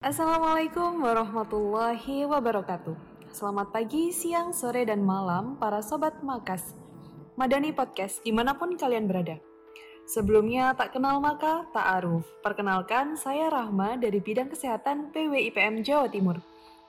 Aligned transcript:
Assalamualaikum 0.00 1.04
warahmatullahi 1.04 2.24
wabarakatuh. 2.24 2.96
Selamat 3.36 3.68
pagi, 3.68 4.08
siang, 4.16 4.48
sore, 4.48 4.88
dan 4.88 5.04
malam 5.04 5.60
para 5.60 5.84
sobat 5.84 6.24
Makas. 6.24 6.72
Madani 7.36 7.68
Podcast 7.76 8.24
di 8.24 8.32
mana 8.32 8.56
pun 8.56 8.80
kalian 8.80 9.04
berada. 9.04 9.36
Sebelumnya 10.08 10.72
tak 10.72 10.96
kenal 10.96 11.20
maka 11.20 11.68
tak 11.76 12.00
aruf. 12.00 12.24
Perkenalkan, 12.40 13.12
saya 13.20 13.52
Rahma 13.52 14.00
dari 14.00 14.24
bidang 14.24 14.48
kesehatan 14.48 15.12
PWIPM 15.12 15.84
Jawa 15.84 16.08
Timur. 16.08 16.40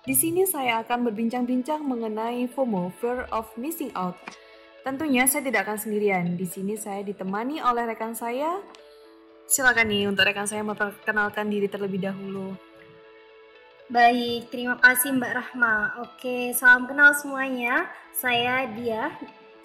Di 0.07 0.15
sini 0.15 0.47
saya 0.47 0.79
akan 0.79 1.11
berbincang-bincang 1.11 1.83
mengenai 1.83 2.47
FOMO, 2.47 2.95
Fear 3.03 3.27
of 3.35 3.51
Missing 3.59 3.91
Out. 3.91 4.15
Tentunya 4.87 5.27
saya 5.27 5.43
tidak 5.43 5.67
akan 5.67 5.75
sendirian. 5.75 6.39
Di 6.39 6.47
sini 6.47 6.79
saya 6.79 7.03
ditemani 7.03 7.59
oleh 7.59 7.91
rekan 7.91 8.15
saya. 8.15 8.63
Silakan 9.51 9.91
nih 9.91 10.07
untuk 10.07 10.23
rekan 10.23 10.47
saya 10.47 10.63
memperkenalkan 10.63 11.51
diri 11.51 11.67
terlebih 11.67 12.07
dahulu. 12.07 12.70
Baik, 13.91 14.47
terima 14.47 14.79
kasih 14.79 15.19
Mbak 15.19 15.33
Rahma. 15.35 15.99
Oke, 15.99 16.55
salam 16.55 16.87
kenal 16.87 17.11
semuanya. 17.11 17.91
Saya 18.15 18.63
Dia, 18.71 19.11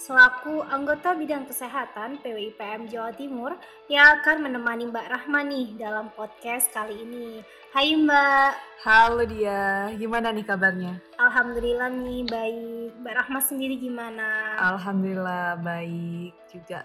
selaku 0.03 0.67
anggota 0.67 1.15
bidang 1.15 1.47
kesehatan 1.47 2.19
PWIPM 2.27 2.91
Jawa 2.91 3.15
Timur 3.15 3.55
yang 3.87 4.19
akan 4.19 4.51
menemani 4.51 4.91
Mbak 4.91 5.07
Rahma 5.15 5.47
nih 5.47 5.79
dalam 5.79 6.11
podcast 6.11 6.75
kali 6.75 7.07
ini. 7.07 7.39
Hai 7.71 7.95
Mbak. 7.95 8.83
Halo 8.83 9.23
Dia, 9.31 9.95
gimana 9.95 10.35
nih 10.35 10.43
kabarnya? 10.43 10.99
Alhamdulillah 11.23 11.95
nih 11.95 12.27
baik. 12.27 12.99
Mbak 13.07 13.15
Rahma 13.23 13.39
sendiri 13.39 13.79
gimana? 13.79 14.59
Alhamdulillah 14.59 15.63
baik 15.63 16.35
juga. 16.51 16.83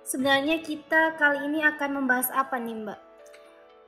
Sebenarnya 0.00 0.64
kita 0.64 1.12
kali 1.20 1.44
ini 1.44 1.60
akan 1.60 2.00
membahas 2.00 2.32
apa 2.32 2.56
nih 2.56 2.88
Mbak? 2.88 3.11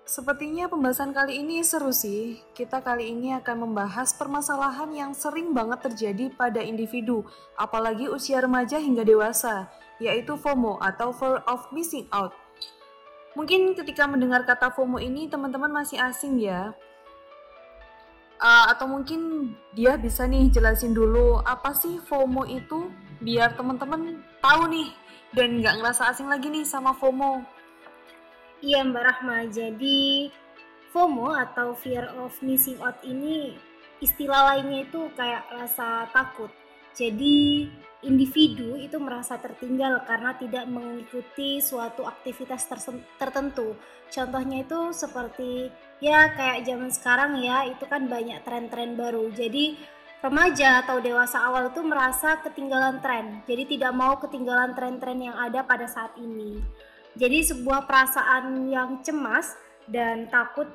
Sepertinya 0.05 0.69
pembahasan 0.69 1.17
kali 1.17 1.41
ini 1.41 1.65
seru 1.65 1.89
sih. 1.89 2.37
Kita 2.53 2.85
kali 2.85 3.09
ini 3.09 3.33
akan 3.41 3.65
membahas 3.65 4.13
permasalahan 4.13 4.93
yang 4.93 5.17
sering 5.17 5.57
banget 5.57 5.81
terjadi 5.89 6.29
pada 6.29 6.61
individu, 6.61 7.25
apalagi 7.57 8.13
usia 8.13 8.45
remaja 8.45 8.77
hingga 8.77 9.01
dewasa, 9.01 9.73
yaitu 9.97 10.37
FOMO 10.37 10.77
atau 10.85 11.09
Fear 11.09 11.41
of 11.49 11.73
Missing 11.73 12.05
Out. 12.13 12.37
Mungkin 13.33 13.73
ketika 13.73 14.05
mendengar 14.05 14.45
kata 14.45 14.69
FOMO 14.77 15.01
ini 15.01 15.25
teman-teman 15.25 15.73
masih 15.73 15.97
asing 15.97 16.37
ya. 16.37 16.77
Uh, 18.45 18.65
atau 18.77 18.85
mungkin 18.85 19.57
dia 19.73 19.97
bisa 19.97 20.29
nih 20.29 20.53
jelasin 20.53 20.93
dulu 20.93 21.41
apa 21.41 21.73
sih 21.73 21.97
FOMO 22.05 22.45
itu 22.45 22.93
biar 23.25 23.57
teman-teman 23.57 24.21
tahu 24.45 24.69
nih 24.69 24.93
dan 25.33 25.65
nggak 25.65 25.81
ngerasa 25.81 26.13
asing 26.13 26.29
lagi 26.29 26.53
nih 26.53 26.69
sama 26.69 26.93
FOMO. 26.93 27.64
Iya 28.63 28.87
Mbak 28.87 29.05
Rahma, 29.05 29.39
jadi 29.51 30.31
FOMO 30.95 31.35
atau 31.35 31.75
fear 31.75 32.07
of 32.23 32.35
missing 32.39 32.79
out 32.79 33.03
ini 33.03 33.59
istilah 33.99 34.55
lainnya 34.55 34.87
itu 34.87 35.11
kayak 35.19 35.49
rasa 35.51 36.07
takut. 36.15 36.53
Jadi 36.95 37.67
individu 38.07 38.79
itu 38.79 39.01
merasa 39.03 39.41
tertinggal 39.41 40.07
karena 40.07 40.37
tidak 40.39 40.71
mengikuti 40.71 41.59
suatu 41.59 42.07
aktivitas 42.07 42.71
tertentu. 43.19 43.75
Contohnya 44.13 44.63
itu 44.63 44.95
seperti 44.95 45.73
ya 45.99 46.31
kayak 46.37 46.63
zaman 46.63 46.91
sekarang 46.95 47.43
ya, 47.43 47.67
itu 47.67 47.83
kan 47.91 48.07
banyak 48.07 48.45
tren-tren 48.47 48.95
baru. 48.95 49.33
Jadi 49.35 49.75
remaja 50.23 50.87
atau 50.87 51.03
dewasa 51.03 51.43
awal 51.43 51.75
itu 51.75 51.83
merasa 51.83 52.39
ketinggalan 52.45 53.03
tren. 53.03 53.43
Jadi 53.51 53.77
tidak 53.77 53.93
mau 53.93 54.15
ketinggalan 54.23 54.77
tren-tren 54.79 55.19
yang 55.19 55.37
ada 55.37 55.67
pada 55.67 55.91
saat 55.91 56.15
ini. 56.23 56.63
Jadi 57.15 57.47
sebuah 57.47 57.87
perasaan 57.87 58.67
yang 58.67 59.01
cemas 59.07 59.55
dan 59.87 60.27
takut 60.31 60.67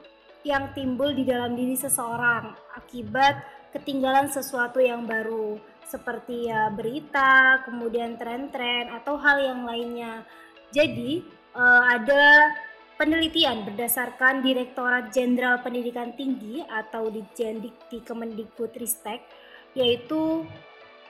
yang 0.48 0.72
timbul 0.72 1.12
di 1.12 1.28
dalam 1.28 1.52
diri 1.56 1.76
seseorang 1.76 2.56
akibat 2.80 3.44
ketinggalan 3.76 4.32
sesuatu 4.32 4.80
yang 4.80 5.04
baru 5.04 5.60
seperti 5.90 6.48
ya 6.48 6.70
berita, 6.72 7.66
kemudian 7.66 8.16
tren-tren 8.16 8.94
atau 8.94 9.18
hal 9.18 9.42
yang 9.42 9.62
lainnya. 9.66 10.24
Jadi 10.70 11.26
uh, 11.58 11.84
ada 11.90 12.54
penelitian 12.96 13.66
berdasarkan 13.66 14.46
Direktorat 14.46 15.10
Jenderal 15.10 15.66
Pendidikan 15.66 16.14
Tinggi 16.14 16.62
atau 16.62 17.10
di 17.10 17.26
Jendikti 17.34 18.06
Kemendikbudristek 18.06 19.26
yaitu 19.74 20.46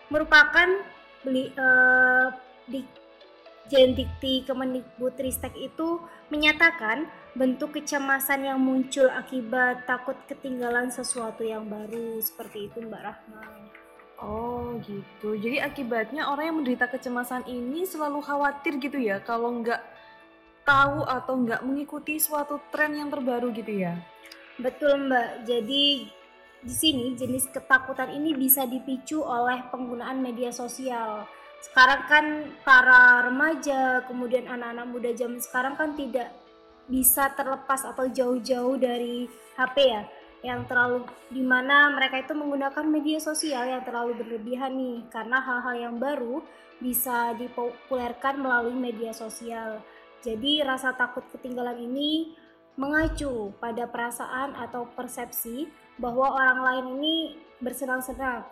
merupakan 0.07 0.67
beli, 1.23 1.51
uh, 1.59 2.31
di, 2.65 2.81
Jendikti 3.69 4.43
Kemendikbudristek 4.49 5.53
itu 5.53 6.01
menyatakan 6.33 7.05
bentuk 7.37 7.77
kecemasan 7.77 8.41
yang 8.41 8.57
muncul 8.57 9.05
akibat 9.05 9.85
takut 9.85 10.17
ketinggalan 10.25 10.89
sesuatu 10.89 11.45
yang 11.45 11.69
baru 11.69 12.17
seperti 12.17 12.67
itu 12.67 12.81
Mbak 12.81 13.03
Rahma. 13.05 13.41
Oh 14.19 14.75
gitu. 14.83 15.37
Jadi 15.37 15.61
akibatnya 15.61 16.27
orang 16.27 16.51
yang 16.51 16.57
menderita 16.59 16.89
kecemasan 16.89 17.45
ini 17.47 17.85
selalu 17.85 18.19
khawatir 18.25 18.81
gitu 18.81 18.99
ya 18.99 19.21
kalau 19.21 19.61
nggak 19.61 19.79
tahu 20.65 21.05
atau 21.07 21.33
nggak 21.39 21.61
mengikuti 21.63 22.19
suatu 22.19 22.59
tren 22.73 22.97
yang 22.97 23.07
terbaru 23.13 23.53
gitu 23.53 23.85
ya. 23.85 23.95
Betul 24.59 25.07
Mbak. 25.07 25.47
Jadi 25.47 25.85
di 26.59 26.73
sini 26.75 27.15
jenis 27.15 27.47
ketakutan 27.47 28.11
ini 28.11 28.35
bisa 28.35 28.67
dipicu 28.67 29.23
oleh 29.23 29.63
penggunaan 29.71 30.19
media 30.19 30.51
sosial 30.51 31.23
sekarang 31.59 32.01
kan 32.07 32.25
para 32.63 33.27
remaja 33.27 34.07
kemudian 34.07 34.47
anak-anak 34.47 34.87
muda 34.87 35.11
zaman 35.11 35.43
sekarang 35.43 35.75
kan 35.75 35.91
tidak 35.95 36.31
bisa 36.87 37.29
terlepas 37.35 37.85
atau 37.85 38.07
jauh-jauh 38.09 38.79
dari 38.79 39.27
HP 39.59 39.77
ya 39.91 40.03
yang 40.39 40.63
terlalu 40.71 41.03
di 41.27 41.43
mana 41.43 41.91
mereka 41.91 42.23
itu 42.23 42.31
menggunakan 42.31 42.85
media 42.87 43.19
sosial 43.19 43.67
yang 43.67 43.83
terlalu 43.83 44.15
berlebihan 44.23 44.71
nih 44.71 45.03
karena 45.11 45.43
hal-hal 45.43 45.75
yang 45.75 45.95
baru 45.99 46.39
bisa 46.79 47.35
dipopulerkan 47.35 48.39
melalui 48.39 48.71
media 48.71 49.11
sosial. 49.11 49.83
Jadi 50.23 50.63
rasa 50.63 50.95
takut 50.95 51.27
ketinggalan 51.35 51.75
ini 51.75 52.31
mengacu 52.79 53.51
pada 53.59 53.83
perasaan 53.91 54.55
atau 54.55 54.87
persepsi 54.95 55.67
bahwa 55.99 56.31
orang 56.31 56.59
lain 56.63 56.85
ini 56.99 57.15
bersenang-senang 57.59 58.47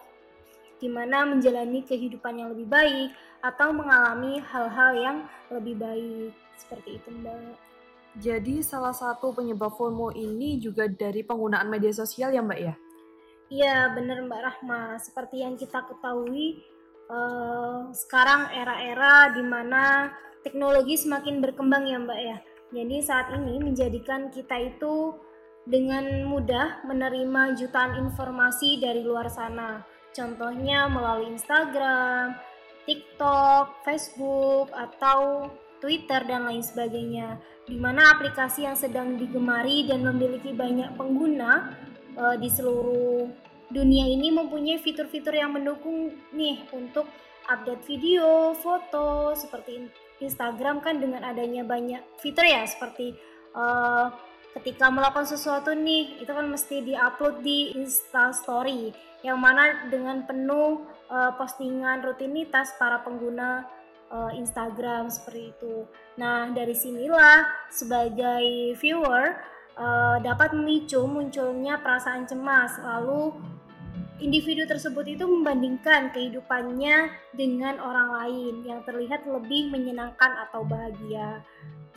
gimana 0.77 1.25
menjalani 1.25 1.81
kehidupan 1.83 2.37
yang 2.41 2.49
lebih 2.53 2.69
baik 2.69 3.09
atau 3.41 3.69
mengalami 3.73 4.41
hal-hal 4.41 4.91
yang 4.97 5.17
lebih 5.53 5.77
baik 5.77 6.31
seperti 6.57 6.97
itu 6.97 7.09
mbak. 7.21 7.57
Jadi 8.17 8.65
salah 8.65 8.97
satu 8.97 9.29
penyebab 9.29 9.77
FOMO 9.77 10.09
ini 10.17 10.57
juga 10.57 10.89
dari 10.89 11.21
penggunaan 11.21 11.69
media 11.69 11.93
sosial 11.93 12.33
ya 12.33 12.41
mbak 12.41 12.59
ya? 12.59 12.73
Iya 13.47 13.93
benar 13.93 14.25
mbak 14.25 14.41
Rahma. 14.41 14.97
Seperti 14.97 15.45
yang 15.45 15.53
kita 15.53 15.85
ketahui 15.85 16.65
uh, 17.13 17.93
sekarang 17.93 18.49
era-era 18.57 19.31
di 19.37 19.45
mana 19.45 20.09
teknologi 20.41 20.97
semakin 20.97 21.45
berkembang 21.45 21.85
ya 21.85 21.97
mbak 22.01 22.19
ya. 22.19 22.37
Jadi 22.73 22.97
saat 23.05 23.31
ini 23.31 23.61
menjadikan 23.63 24.33
kita 24.33 24.59
itu 24.59 25.15
dengan 25.67 26.23
mudah 26.27 26.83
menerima 26.87 27.55
jutaan 27.59 27.99
informasi 28.01 28.79
dari 28.79 29.03
luar 29.03 29.27
sana 29.27 29.83
Contohnya 30.17 30.89
melalui 30.89 31.37
Instagram, 31.37 32.33
TikTok, 32.89 33.85
Facebook, 33.85 34.73
atau 34.73 35.45
Twitter 35.77 36.25
dan 36.25 36.49
lain 36.49 36.65
sebagainya. 36.65 37.37
Di 37.69 37.77
mana 37.77 38.17
aplikasi 38.17 38.65
yang 38.65 38.73
sedang 38.73 39.21
digemari 39.21 39.85
dan 39.85 40.01
memiliki 40.01 40.57
banyak 40.57 40.97
pengguna 40.97 41.77
uh, 42.17 42.33
di 42.33 42.49
seluruh 42.49 43.29
dunia 43.69 44.09
ini 44.09 44.33
mempunyai 44.33 44.81
fitur-fitur 44.81 45.37
yang 45.37 45.53
mendukung 45.53 46.17
nih 46.33 46.65
untuk 46.73 47.05
update 47.45 47.85
video, 47.85 48.57
foto 48.57 49.37
seperti 49.37 49.85
Instagram 50.17 50.81
kan 50.81 50.97
dengan 50.97 51.21
adanya 51.21 51.61
banyak 51.61 52.01
fitur 52.17 52.43
ya 52.43 52.65
seperti 52.65 53.13
uh, 53.53 54.09
ketika 54.55 54.87
melakukan 54.87 55.27
sesuatu 55.27 55.75
nih 55.75 56.23
itu 56.23 56.31
kan 56.31 56.47
mesti 56.47 56.85
diupload 56.85 57.43
di 57.43 57.75
Insta 57.75 58.31
Story 58.31 58.95
yang 59.25 59.41
mana 59.41 59.89
dengan 59.89 60.23
penuh 60.23 60.85
uh, 61.09 61.33
postingan 61.35 62.05
rutinitas 62.05 62.77
para 62.77 63.01
pengguna 63.01 63.65
uh, 64.13 64.31
Instagram 64.33 65.09
seperti 65.09 65.51
itu. 65.55 65.83
Nah, 66.17 66.49
dari 66.53 66.73
sinilah 66.73 67.69
sebagai 67.69 68.77
viewer 68.77 69.37
uh, 69.77 70.17
dapat 70.21 70.53
memicu 70.53 71.03
munculnya 71.05 71.81
perasaan 71.81 72.29
cemas. 72.29 72.77
Lalu 72.81 73.33
individu 74.17 74.65
tersebut 74.65 75.05
itu 75.05 75.25
membandingkan 75.25 76.09
kehidupannya 76.13 77.13
dengan 77.37 77.77
orang 77.81 78.09
lain 78.21 78.53
yang 78.65 78.79
terlihat 78.85 79.25
lebih 79.29 79.69
menyenangkan 79.69 80.49
atau 80.49 80.65
bahagia. 80.65 81.41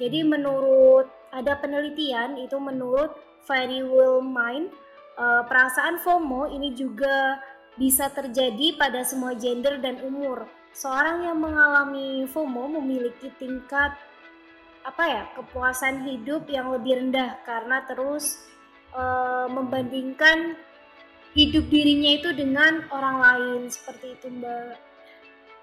Jadi 0.00 0.24
menurut 0.24 1.19
ada 1.30 1.58
penelitian 1.58 2.38
itu 2.38 2.58
menurut 2.58 3.14
Very 3.46 3.82
Will 3.82 4.22
Mind 4.22 4.70
uh, 5.16 5.42
perasaan 5.46 5.98
FOMO 6.02 6.50
ini 6.50 6.74
juga 6.74 7.38
bisa 7.78 8.10
terjadi 8.12 8.76
pada 8.76 9.06
semua 9.06 9.32
gender 9.38 9.78
dan 9.80 10.02
umur. 10.04 10.44
Seorang 10.70 11.26
yang 11.26 11.38
mengalami 11.40 12.26
FOMO 12.30 12.78
memiliki 12.78 13.32
tingkat 13.40 13.94
apa 14.80 15.04
ya 15.04 15.22
kepuasan 15.36 16.08
hidup 16.08 16.48
yang 16.48 16.72
lebih 16.72 16.96
rendah 17.04 17.36
karena 17.44 17.84
terus 17.84 18.40
uh, 18.96 19.44
membandingkan 19.50 20.56
hidup 21.36 21.68
dirinya 21.68 22.16
itu 22.16 22.32
dengan 22.34 22.88
orang 22.90 23.16
lain 23.22 23.60
seperti 23.70 24.18
itu 24.18 24.26
mbak. 24.32 24.78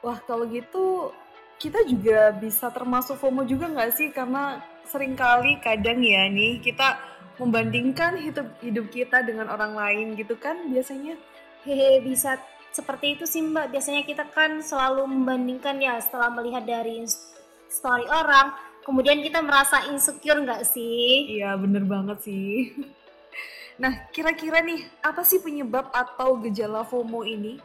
Wah 0.06 0.20
kalau 0.24 0.46
gitu 0.48 1.12
kita 1.58 1.82
juga 1.90 2.30
bisa 2.38 2.70
termasuk 2.70 3.18
FOMO 3.18 3.42
juga 3.44 3.68
nggak 3.68 3.92
sih 3.98 4.14
karena 4.14 4.62
sering 4.88 5.14
kali 5.20 5.60
kadang 5.60 6.00
ya 6.00 6.26
nih 6.32 6.64
kita 6.64 6.98
membandingkan 7.38 8.18
hidup 8.18 8.48
hidup 8.64 8.90
kita 8.90 9.22
dengan 9.22 9.52
orang 9.52 9.78
lain 9.78 10.18
gitu 10.18 10.40
kan 10.40 10.58
biasanya. 10.72 11.20
Hehe 11.68 12.02
bisa 12.02 12.40
seperti 12.72 13.20
itu 13.20 13.28
sih 13.28 13.44
mbak. 13.44 13.70
Biasanya 13.70 14.08
kita 14.08 14.26
kan 14.32 14.64
selalu 14.64 15.06
membandingkan 15.06 15.78
ya 15.78 16.00
setelah 16.00 16.32
melihat 16.34 16.66
dari 16.66 17.06
story 17.68 18.08
orang 18.08 18.56
kemudian 18.88 19.20
kita 19.20 19.44
merasa 19.44 19.84
insecure 19.92 20.40
nggak 20.40 20.64
sih? 20.64 21.28
Iya 21.38 21.60
bener 21.60 21.84
banget 21.84 22.24
sih. 22.24 22.54
Nah 23.78 24.10
kira-kira 24.10 24.58
nih 24.66 24.90
apa 25.06 25.22
sih 25.22 25.38
penyebab 25.38 25.94
atau 25.94 26.42
gejala 26.42 26.82
FOMO 26.82 27.22
ini 27.22 27.62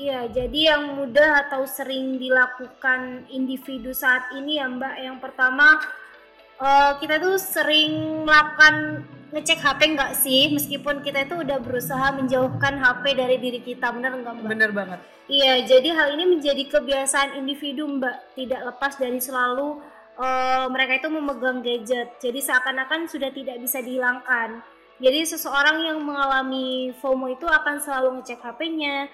Iya, 0.00 0.28
jadi 0.32 0.72
yang 0.72 0.96
mudah 0.96 1.46
atau 1.48 1.68
sering 1.68 2.16
dilakukan 2.16 3.28
individu 3.28 3.92
saat 3.92 4.32
ini 4.32 4.56
ya 4.56 4.66
Mbak, 4.66 4.94
yang 4.98 5.18
pertama 5.20 5.78
uh, 6.62 6.92
kita 6.96 7.18
tuh 7.18 7.36
sering 7.36 8.24
melakukan 8.24 9.04
ngecek 9.32 9.64
HP 9.64 9.80
nggak 9.96 10.12
sih 10.12 10.52
meskipun 10.52 11.00
kita 11.00 11.24
itu 11.24 11.40
udah 11.40 11.56
berusaha 11.56 12.12
menjauhkan 12.12 12.76
HP 12.76 13.16
dari 13.16 13.36
diri 13.40 13.60
kita 13.64 13.88
bener 13.88 14.20
nggak 14.20 14.44
mbak? 14.44 14.50
Bener 14.52 14.70
banget. 14.76 15.00
Iya 15.24 15.64
jadi 15.64 15.88
hal 15.96 16.08
ini 16.20 16.36
menjadi 16.36 16.62
kebiasaan 16.68 17.40
individu 17.40 17.88
mbak 17.88 18.36
tidak 18.36 18.60
lepas 18.68 19.00
dari 19.00 19.16
selalu 19.24 19.80
uh, 20.20 20.68
mereka 20.68 21.00
itu 21.00 21.08
memegang 21.08 21.64
gadget 21.64 22.20
jadi 22.20 22.44
seakan-akan 22.44 23.08
sudah 23.08 23.32
tidak 23.32 23.56
bisa 23.56 23.80
dihilangkan. 23.80 24.60
Jadi 25.00 25.24
seseorang 25.24 25.82
yang 25.82 25.98
mengalami 26.04 26.92
FOMO 27.00 27.32
itu 27.32 27.48
akan 27.48 27.82
selalu 27.82 28.20
ngecek 28.20 28.38
HP-nya, 28.38 29.10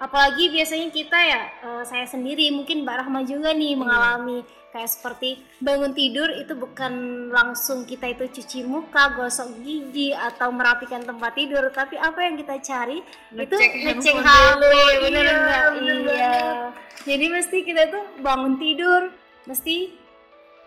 apalagi 0.00 0.48
biasanya 0.48 0.88
kita 0.88 1.18
ya 1.20 1.42
uh, 1.60 1.84
saya 1.84 2.08
sendiri 2.08 2.48
mungkin 2.56 2.88
Mbak 2.88 2.96
Rahma 3.04 3.20
juga 3.28 3.52
nih 3.52 3.76
hmm. 3.76 3.80
mengalami 3.84 4.40
kayak 4.70 4.90
seperti 4.90 5.42
bangun 5.58 5.92
tidur 5.92 6.30
itu 6.30 6.54
bukan 6.54 6.92
langsung 7.34 7.82
kita 7.82 8.06
itu 8.06 8.30
cuci 8.30 8.62
muka, 8.62 9.18
gosok 9.18 9.60
gigi 9.66 10.14
atau 10.14 10.54
merapikan 10.54 11.02
tempat 11.02 11.34
tidur, 11.34 11.66
tapi 11.74 11.98
apa 11.98 12.22
yang 12.22 12.38
kita 12.38 12.54
cari 12.62 13.02
ngecek 13.34 13.50
itu 13.50 13.82
ngecek 13.82 14.16
HP, 14.22 14.62
bener 15.02 15.24
iya, 15.26 15.34
enggak? 15.34 15.62
Iya. 16.06 16.34
Jadi 17.02 17.26
mesti 17.34 17.58
kita 17.66 17.82
tuh 17.90 18.04
bangun 18.22 18.62
tidur, 18.62 19.10
mesti 19.50 19.90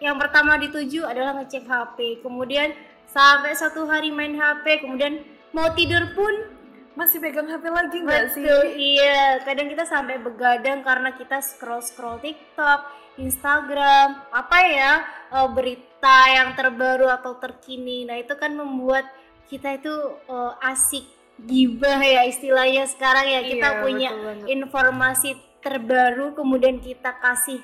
yang 0.04 0.20
pertama 0.20 0.60
dituju 0.60 1.08
adalah 1.08 1.40
ngecek 1.40 1.64
HP, 1.64 1.98
kemudian 2.20 2.76
sampai 3.08 3.56
satu 3.56 3.88
hari 3.88 4.12
main 4.12 4.36
HP, 4.36 4.84
kemudian 4.84 5.24
mau 5.56 5.72
tidur 5.72 6.12
pun 6.12 6.60
masih 6.94 7.18
pegang 7.18 7.50
HP 7.50 7.66
lagi 7.69 7.98
nggak 8.06 8.25
sih? 8.38 8.45
Iya, 8.78 9.42
kadang 9.42 9.68
kita 9.69 9.86
sampai 9.86 10.22
begadang 10.22 10.86
karena 10.86 11.13
kita 11.18 11.42
scroll 11.42 11.81
scroll 11.81 12.22
TikTok, 12.22 12.86
Instagram, 13.18 14.30
apa 14.30 14.57
ya 14.69 14.92
uh, 15.34 15.50
berita 15.50 16.18
yang 16.30 16.54
terbaru 16.54 17.10
atau 17.10 17.38
terkini. 17.42 18.06
Nah 18.06 18.22
itu 18.22 18.38
kan 18.38 18.54
membuat 18.54 19.10
kita 19.50 19.78
itu 19.78 19.94
uh, 20.30 20.54
asik 20.62 21.06
gibah 21.44 21.98
ya 21.98 22.30
istilahnya 22.30 22.86
sekarang 22.86 23.25
ya 23.25 23.42
kita 23.42 23.69
iya, 23.74 23.81
punya 23.81 24.12
informasi 24.46 25.34
terbaru 25.66 26.38
kemudian 26.38 26.78
kita 26.78 27.18
kasih 27.18 27.57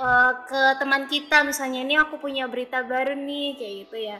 uh, 0.00 0.32
ke 0.48 0.62
teman 0.80 1.04
kita 1.06 1.44
misalnya 1.44 1.84
ini 1.84 1.94
aku 2.00 2.16
punya 2.16 2.48
berita 2.48 2.80
baru 2.80 3.12
nih 3.12 3.48
kayak 3.60 3.74
gitu 3.86 3.96
ya. 4.00 4.18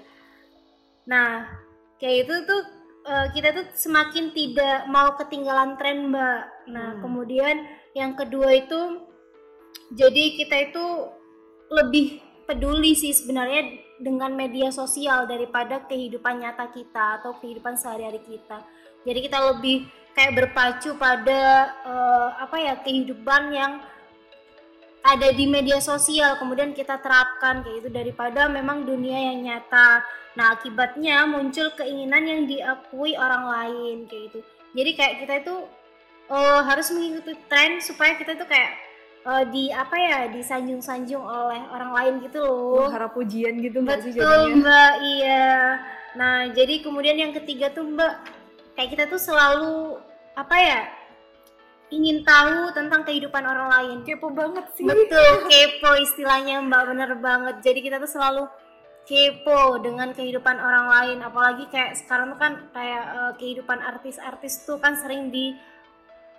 Nah 1.09 1.49
kayak 1.97 2.29
itu 2.29 2.35
tuh 2.45 2.84
uh, 3.05 3.27
kita 3.31 3.53
tuh 3.53 3.67
semakin 3.77 4.33
tidak 4.33 4.89
mau 4.89 5.15
ketinggalan 5.17 5.77
tren 5.77 6.11
mbak. 6.11 6.43
Nah 6.73 6.97
hmm. 6.97 7.01
kemudian 7.05 7.57
yang 7.95 8.17
kedua 8.19 8.51
itu 8.53 9.05
jadi 9.95 10.25
kita 10.41 10.57
itu 10.73 10.85
lebih 11.71 12.21
peduli 12.45 12.93
sih 12.93 13.13
sebenarnya 13.13 13.81
dengan 14.01 14.35
media 14.35 14.69
sosial 14.69 15.25
daripada 15.25 15.87
kehidupan 15.87 16.43
nyata 16.45 16.69
kita 16.75 17.23
atau 17.23 17.39
kehidupan 17.41 17.79
sehari-hari 17.79 18.21
kita. 18.21 18.61
Jadi 19.05 19.19
kita 19.31 19.39
lebih 19.55 19.87
kayak 20.15 20.35
berpacu 20.35 20.95
pada 20.97 21.73
uh, 21.85 22.29
apa 22.39 22.57
ya 22.59 22.75
kehidupan 22.81 23.43
yang 23.53 23.73
ada 25.05 25.29
di 25.37 25.45
media 25.45 25.79
sosial 25.85 26.41
kemudian 26.41 26.73
kita 26.73 26.97
terapkan 27.05 27.61
kayak 27.61 27.85
itu 27.85 27.89
daripada 27.93 28.49
memang 28.49 28.89
dunia 28.89 29.33
yang 29.33 29.45
nyata. 29.45 30.01
Nah 30.35 30.57
akibatnya 30.57 31.29
muncul 31.29 31.71
keinginan 31.77 32.25
yang 32.25 32.41
diakui 32.49 33.15
orang 33.15 33.45
lain 33.47 34.09
kayak 34.09 34.33
itu 34.33 34.41
jadi 34.75 34.91
kayak 34.99 35.15
kita 35.23 35.35
itu 35.47 35.57
uh, 36.29 36.61
harus 36.67 36.91
mengikuti 36.91 37.39
tren 37.47 37.79
supaya 37.79 38.19
kita 38.19 38.35
itu 38.35 38.45
kayak 38.49 38.73
uh, 39.23 39.45
di 39.47 39.71
apa 39.71 39.95
ya 39.95 40.19
disanjung-sanjung 40.35 41.23
oleh 41.23 41.63
orang 41.71 41.93
lain 41.95 42.15
gitu 42.27 42.43
loh. 42.43 42.91
Harap 42.91 43.15
pujian 43.15 43.63
gitu 43.63 43.81
mbak 43.87 44.03
sih 44.03 44.11
jadinya? 44.11 44.51
Mbak 44.51 44.95
iya. 45.07 45.47
Nah 46.19 46.51
jadi 46.51 46.83
kemudian 46.83 47.15
yang 47.15 47.33
ketiga 47.33 47.71
tuh 47.71 47.87
mbak 47.87 48.19
kayak 48.75 48.91
kita 48.91 49.05
tuh 49.07 49.23
selalu 49.23 50.03
apa 50.35 50.57
ya 50.59 50.81
ingin 51.93 52.25
tahu 52.25 52.73
tentang 52.73 53.05
kehidupan 53.05 53.45
orang 53.45 53.69
lain. 53.69 53.97
Kepo 54.07 54.33
banget 54.33 54.65
sih. 54.77 54.85
Betul, 54.87 55.33
kepo 55.51 55.91
istilahnya 56.01 56.63
Mbak 56.65 56.83
bener 56.95 57.11
banget. 57.21 57.57
Jadi 57.61 57.81
kita 57.85 58.01
tuh 58.01 58.11
selalu 58.11 58.45
kepo 59.05 59.79
dengan 59.85 60.13
kehidupan 60.17 60.57
orang 60.57 60.87
lain. 60.89 61.19
Apalagi 61.21 61.69
kayak 61.69 61.99
sekarang 62.01 62.33
tuh 62.33 62.41
kan 62.41 62.53
kayak 62.73 63.05
uh, 63.13 63.33
kehidupan 63.37 63.79
artis-artis 63.81 64.65
tuh 64.65 64.81
kan 64.81 64.97
sering 64.97 65.29
di 65.29 65.53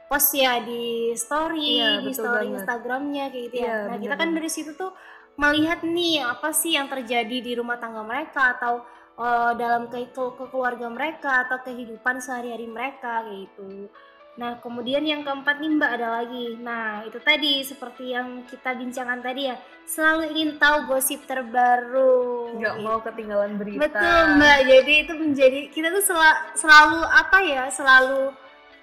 post 0.06 0.38
ya 0.38 0.62
di 0.62 1.18
story, 1.18 1.82
iya, 1.82 1.98
di 2.02 2.14
story 2.14 2.54
banget. 2.54 2.62
Instagramnya 2.62 3.26
kayak 3.34 3.44
gitu 3.50 3.56
ya. 3.58 3.66
Iya, 3.66 3.78
nah 3.90 3.98
kita 3.98 4.16
kan 4.22 4.30
dari 4.38 4.50
situ 4.54 4.72
tuh 4.78 4.94
melihat 5.36 5.84
nih 5.84 6.24
apa 6.24 6.54
sih 6.56 6.78
yang 6.78 6.88
terjadi 6.88 7.38
di 7.42 7.52
rumah 7.58 7.76
tangga 7.82 8.06
mereka 8.06 8.56
atau 8.56 8.86
uh, 9.20 9.52
dalam 9.58 9.92
ke, 9.92 10.14
ke, 10.14 10.24
ke 10.38 10.46
keluarga 10.54 10.88
mereka 10.88 11.50
atau 11.50 11.60
kehidupan 11.64 12.22
sehari-hari 12.22 12.70
mereka 12.70 13.26
gitu. 13.28 13.90
Nah, 14.36 14.60
kemudian 14.60 15.00
yang 15.08 15.24
keempat 15.24 15.64
nih 15.64 15.72
Mbak 15.80 15.92
ada 15.96 16.08
lagi. 16.20 16.60
Nah, 16.60 17.08
itu 17.08 17.24
tadi 17.24 17.64
seperti 17.64 18.12
yang 18.12 18.44
kita 18.44 18.76
bincangkan 18.76 19.24
tadi 19.24 19.48
ya, 19.48 19.56
selalu 19.88 20.36
ingin 20.36 20.52
tahu 20.60 20.92
gosip 20.92 21.24
terbaru. 21.24 22.52
Gak 22.60 22.76
mau 22.84 23.00
ketinggalan 23.00 23.56
berita. 23.56 23.88
Betul 23.88 24.22
Mbak, 24.36 24.60
jadi 24.68 24.94
itu 25.08 25.14
menjadi 25.16 25.60
kita 25.72 25.88
tuh 25.88 26.04
sel 26.04 26.20
selalu 26.60 27.00
apa 27.08 27.38
ya, 27.48 27.63
selalu 27.72 28.36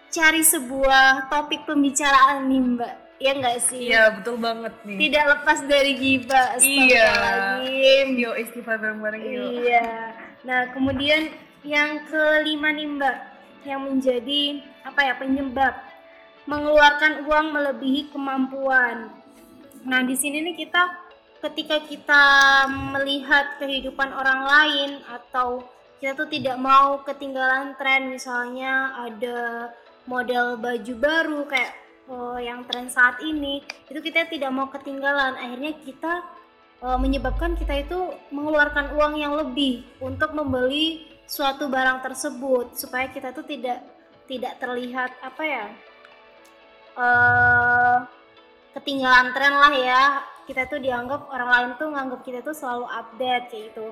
cari 0.09 0.41
sebuah 0.41 1.29
topik 1.29 1.69
pembicaraan 1.69 2.49
nih 2.49 2.63
Mbak. 2.73 2.95
Ya 3.21 3.31
enggak 3.37 3.59
sih? 3.61 3.93
Iya, 3.93 4.19
betul 4.19 4.41
banget 4.41 4.73
nih. 4.89 4.99
Tidak 4.99 5.25
lepas 5.37 5.59
dari 5.69 5.93
gibah. 6.01 6.49
Iya. 6.65 7.09
Yo 8.09 8.35
istighfar 8.41 8.81
bareng-bareng 8.81 9.21
Iya. 9.23 10.17
Nah, 10.49 10.73
kemudian 10.73 11.29
yang 11.61 12.09
kelima 12.09 12.73
nih 12.73 12.89
Mbak, 12.89 13.17
yang 13.69 13.81
menjadi 13.85 14.72
apa 14.83 15.01
ya 15.03 15.15
penyebab 15.19 15.75
mengeluarkan 16.47 17.27
uang 17.27 17.47
melebihi 17.55 18.11
kemampuan. 18.11 19.15
Nah, 19.87 20.01
di 20.03 20.15
sini 20.19 20.43
nih 20.43 20.59
kita 20.59 20.83
ketika 21.43 21.83
kita 21.83 22.25
melihat 22.71 23.59
kehidupan 23.59 24.15
orang 24.15 24.47
lain 24.47 24.91
atau 25.11 25.67
kita 25.99 26.15
tuh 26.15 26.31
tidak 26.31 26.59
mau 26.59 27.03
ketinggalan 27.03 27.75
tren 27.79 28.11
misalnya 28.11 28.95
ada 29.07 29.71
model 30.07 30.59
baju 30.59 30.95
baru 30.99 31.41
kayak 31.47 31.73
oh, 32.11 32.39
yang 32.39 32.63
tren 32.67 32.91
saat 32.91 33.19
ini 33.23 33.63
itu 33.91 33.99
kita 33.99 34.27
tidak 34.31 34.51
mau 34.55 34.71
ketinggalan 34.71 35.35
akhirnya 35.35 35.79
kita 35.83 36.27
oh, 36.83 36.99
menyebabkan 36.99 37.59
kita 37.59 37.87
itu 37.87 37.99
mengeluarkan 38.35 38.95
uang 38.99 39.15
yang 39.19 39.35
lebih 39.35 39.87
untuk 40.03 40.35
membeli 40.35 41.07
suatu 41.27 41.71
barang 41.71 42.03
tersebut 42.03 42.79
supaya 42.79 43.11
kita 43.11 43.31
tuh 43.31 43.47
tidak 43.47 43.83
tidak 44.33 44.57
terlihat 44.57 45.13
apa 45.21 45.43
ya 45.45 45.67
uh, 46.97 47.99
ketinggalan 48.77 49.33
tren 49.37 49.55
lah 49.55 49.75
ya. 49.77 50.03
Kita 50.43 50.67
tuh 50.67 50.83
dianggap 50.83 51.31
orang 51.31 51.49
lain 51.49 51.71
tuh 51.79 51.89
nganggap 51.95 52.21
kita 52.27 52.41
tuh 52.43 52.57
selalu 52.57 52.87
update 52.91 53.47
kayak 53.53 53.65
gitu. 53.71 53.87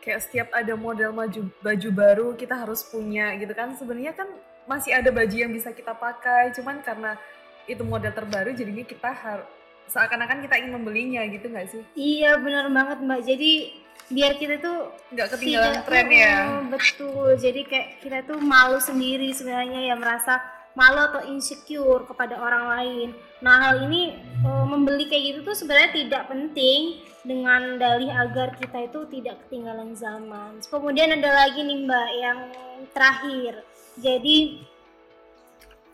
Kayak 0.00 0.20
setiap 0.22 0.48
ada 0.54 0.74
model 0.78 1.10
maju 1.12 1.42
baju 1.60 1.88
baru 1.90 2.26
kita 2.38 2.54
harus 2.56 2.86
punya 2.86 3.34
gitu 3.36 3.52
kan. 3.52 3.74
Sebenarnya 3.74 4.14
kan 4.14 4.30
masih 4.70 4.94
ada 4.94 5.10
baju 5.10 5.34
yang 5.34 5.50
bisa 5.50 5.74
kita 5.74 5.96
pakai 5.96 6.54
cuman 6.54 6.78
karena 6.84 7.18
itu 7.66 7.82
model 7.82 8.14
terbaru 8.14 8.54
jadinya 8.54 8.86
kita 8.86 9.10
harus 9.10 9.48
seakan-akan 9.90 10.46
kita 10.46 10.54
ingin 10.62 10.72
membelinya 10.78 11.22
gitu 11.26 11.46
nggak 11.50 11.68
sih 11.68 11.82
iya 11.98 12.38
benar 12.38 12.70
banget 12.70 12.98
mbak 13.02 13.20
jadi 13.26 13.52
biar 14.10 14.32
kita 14.38 14.58
tuh 14.58 14.90
nggak 15.14 15.28
ketinggalan 15.36 15.82
tren 15.86 16.08
ya 16.10 16.34
betul 16.66 17.34
jadi 17.38 17.60
kayak 17.66 17.88
kita 18.02 18.18
tuh 18.26 18.38
malu 18.42 18.78
sendiri 18.78 19.30
sebenarnya 19.30 19.90
ya 19.90 19.94
merasa 19.94 20.40
malu 20.78 21.02
atau 21.02 21.22
insecure 21.26 22.06
kepada 22.06 22.38
orang 22.38 22.64
lain. 22.70 23.08
Nah 23.42 23.58
hal 23.58 23.90
ini 23.90 24.14
e, 24.42 24.50
membeli 24.66 25.10
kayak 25.10 25.24
gitu 25.34 25.38
tuh 25.50 25.56
sebenarnya 25.58 25.90
tidak 25.94 26.22
penting 26.30 27.02
dengan 27.26 27.76
dalih 27.76 28.10
agar 28.10 28.54
kita 28.56 28.86
itu 28.86 29.00
tidak 29.10 29.42
ketinggalan 29.46 29.92
zaman. 29.98 30.62
Kemudian 30.62 31.10
ada 31.10 31.30
lagi 31.46 31.60
nih 31.66 31.78
mbak 31.84 32.08
yang 32.22 32.38
terakhir. 32.94 33.66
Jadi 33.98 34.62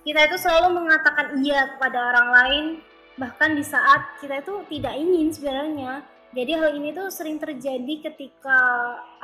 kita 0.07 0.21
itu 0.31 0.37
selalu 0.39 0.79
mengatakan 0.85 1.35
iya 1.43 1.75
kepada 1.75 1.99
orang 2.15 2.29
lain 2.31 2.65
bahkan 3.17 3.57
di 3.57 3.65
saat 3.65 4.21
kita 4.21 4.45
itu 4.45 4.55
tidak 4.69 4.95
ingin 4.97 5.29
sebenarnya. 5.33 6.05
Jadi 6.37 6.53
hal 6.53 6.77
ini 6.77 6.93
tuh 6.93 7.09
sering 7.09 7.41
terjadi 7.41 8.13
ketika 8.13 8.61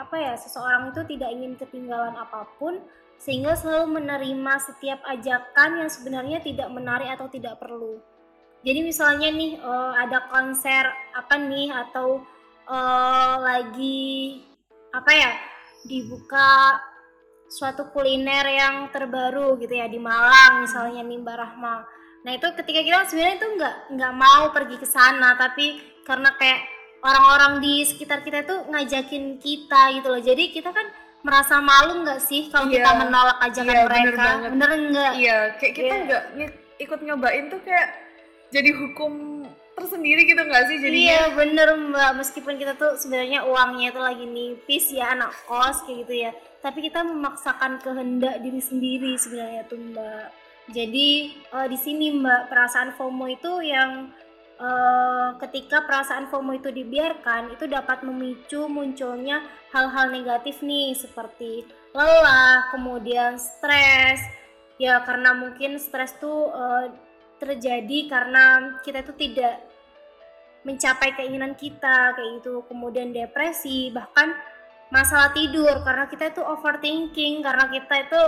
apa 0.00 0.16
ya 0.16 0.32
seseorang 0.40 0.96
itu 0.96 1.04
tidak 1.12 1.28
ingin 1.28 1.52
ketinggalan 1.60 2.16
apa 2.16 2.48
pun 2.56 2.80
sehingga 3.20 3.52
selalu 3.54 4.00
menerima 4.00 4.54
setiap 4.58 4.98
ajakan 5.04 5.84
yang 5.84 5.90
sebenarnya 5.92 6.38
tidak 6.40 6.72
menarik 6.72 7.12
atau 7.12 7.28
tidak 7.28 7.60
perlu. 7.60 8.00
Jadi 8.62 8.80
misalnya 8.80 9.28
nih 9.28 9.60
uh, 9.60 9.92
ada 9.98 10.26
konser 10.30 10.88
apa 11.12 11.34
nih 11.36 11.68
atau 11.70 12.22
uh, 12.66 13.34
lagi 13.42 14.40
apa 14.94 15.10
ya 15.12 15.32
dibuka 15.84 16.78
suatu 17.50 17.90
kuliner 17.92 18.46
yang 18.48 18.88
terbaru 18.88 19.60
gitu 19.60 19.76
ya 19.76 19.90
di 19.90 20.00
Malang 20.00 20.64
misalnya 20.64 21.04
nih 21.04 21.18
Mbak 21.20 21.36
Rahma. 21.36 21.76
Nah 22.22 22.32
itu 22.38 22.46
ketika 22.54 22.80
kita 22.82 22.98
sebenarnya 23.10 23.36
itu 23.38 23.48
nggak 23.58 23.74
nggak 23.98 24.12
mau 24.14 24.44
pergi 24.54 24.76
ke 24.78 24.86
sana 24.86 25.34
tapi 25.34 25.78
karena 26.06 26.34
kayak 26.38 26.60
orang-orang 27.02 27.58
di 27.58 27.82
sekitar 27.82 28.22
kita 28.22 28.46
itu 28.46 28.56
ngajakin 28.70 29.42
kita 29.42 29.80
gitu 29.98 30.08
loh. 30.10 30.22
Jadi 30.22 30.54
kita 30.54 30.70
kan 30.70 30.86
merasa 31.22 31.62
malu 31.62 32.02
nggak 32.02 32.20
sih 32.22 32.50
kalau 32.50 32.66
yeah. 32.66 32.82
kita 32.82 32.90
menolak 32.98 33.38
ajakan 33.46 33.74
yeah, 33.74 33.86
mereka 33.86 34.26
bener, 34.26 34.50
bener 34.50 34.70
nggak 34.90 35.12
iya 35.14 35.30
yeah, 35.30 35.42
kayak 35.54 35.74
kita 35.78 35.94
iya. 35.94 36.04
nggak 36.06 36.22
yeah. 36.34 36.50
ikut 36.82 36.98
nyobain 37.06 37.44
tuh 37.46 37.60
kayak 37.62 37.88
jadi 38.50 38.70
hukum 38.74 39.12
tersendiri 39.78 40.22
gitu 40.26 40.42
nggak 40.42 40.64
sih 40.68 40.76
jadi 40.82 40.98
iya 40.98 41.22
bener 41.32 41.68
mbak 41.78 42.10
meskipun 42.18 42.58
kita 42.58 42.74
tuh 42.74 42.98
sebenarnya 42.98 43.46
uangnya 43.46 43.94
itu 43.94 44.00
lagi 44.02 44.26
nipis 44.26 44.90
ya 44.92 45.14
anak 45.14 45.30
kos 45.46 45.86
kayak 45.86 45.98
gitu 46.04 46.14
ya 46.28 46.30
tapi 46.60 46.78
kita 46.84 47.06
memaksakan 47.06 47.78
kehendak 47.80 48.42
diri 48.42 48.60
sendiri 48.60 49.14
sebenarnya 49.14 49.62
tuh 49.70 49.78
mbak 49.78 50.26
jadi 50.70 51.34
uh, 51.50 51.66
di 51.66 51.74
sini 51.74 52.14
mbak 52.14 52.46
perasaan 52.46 52.94
FOMO 52.94 53.26
itu 53.26 53.66
yang 53.66 54.14
uh, 54.62 55.34
ketika 55.42 55.82
perasaan 55.82 56.30
FOMO 56.30 56.54
itu 56.54 56.70
dibiarkan 56.70 57.50
itu 57.58 57.66
dapat 57.66 58.06
memicu 58.06 58.70
munculnya 58.70 59.42
hal-hal 59.74 60.14
negatif 60.14 60.62
nih 60.62 60.94
seperti 60.94 61.66
lelah, 61.90 62.70
kemudian 62.70 63.36
stres. 63.42 64.22
Ya 64.78 65.02
karena 65.02 65.34
mungkin 65.34 65.82
stres 65.82 66.14
tuh 66.18 66.50
uh, 66.54 66.90
terjadi 67.42 68.06
karena 68.06 68.78
kita 68.86 69.02
itu 69.02 69.14
tidak 69.18 69.66
mencapai 70.62 71.14
keinginan 71.18 71.58
kita 71.58 72.14
kayak 72.14 72.30
gitu. 72.38 72.62
Kemudian 72.70 73.10
depresi, 73.10 73.90
bahkan 73.90 74.34
masalah 74.94 75.34
tidur 75.34 75.82
karena 75.82 76.06
kita 76.06 76.30
itu 76.30 76.42
overthinking 76.42 77.42
karena 77.42 77.64
kita 77.66 77.94
itu 78.06 78.22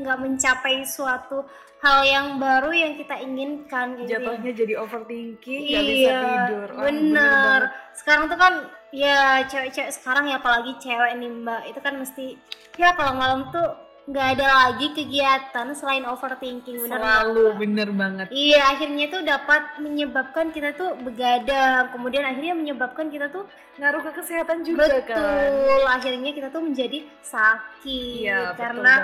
nggak 0.00 0.18
mencapai 0.20 0.82
suatu 0.88 1.44
hal 1.80 2.04
yang 2.04 2.26
baru 2.36 2.70
yang 2.76 2.92
kita 3.00 3.16
inginkan 3.24 3.96
gitu 4.04 4.20
jatuhnya 4.20 4.52
jadi 4.52 4.74
overthinking 4.84 5.62
nggak 5.64 5.84
iya, 5.84 5.92
bisa 5.96 6.12
tidur. 6.20 6.68
Oh, 6.76 6.84
bener. 6.84 7.60
sekarang 7.96 8.24
tuh 8.28 8.38
kan 8.40 8.54
ya 8.92 9.44
cewek-cewek 9.48 9.90
sekarang 9.94 10.28
ya 10.28 10.36
apalagi 10.36 10.76
cewek 10.76 11.12
nih 11.16 11.30
mbak. 11.32 11.62
Itu 11.72 11.80
kan 11.80 11.96
mesti 11.96 12.36
ya 12.76 12.92
kalau 12.92 13.16
malam 13.16 13.48
tuh 13.48 13.89
nggak 14.10 14.28
ada 14.34 14.46
lagi 14.50 14.90
kegiatan 14.90 15.70
selain 15.78 16.02
overthinking 16.02 16.82
bener 16.82 16.98
selalu 16.98 17.46
gak? 17.46 17.58
bener 17.62 17.88
banget. 17.94 18.26
Iya 18.34 18.60
akhirnya 18.74 19.04
itu 19.06 19.18
dapat 19.22 19.62
menyebabkan 19.78 20.50
kita 20.50 20.74
tuh 20.74 20.98
begadang. 20.98 21.94
Kemudian 21.94 22.26
akhirnya 22.26 22.58
menyebabkan 22.58 23.06
kita 23.06 23.30
tuh 23.30 23.46
ngaruh 23.78 24.02
ke 24.02 24.10
kesehatan 24.18 24.66
juga 24.66 24.90
betul, 24.90 25.06
kan? 25.06 25.18
Betul 25.22 25.82
akhirnya 25.86 26.30
kita 26.34 26.48
tuh 26.50 26.62
menjadi 26.66 26.98
sakit. 27.22 28.26
Iya, 28.26 28.58
karena 28.58 28.94